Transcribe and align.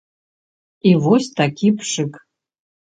І 0.93 0.95
вось 1.03 1.31
такі 1.43 1.67
пшык. 1.85 2.13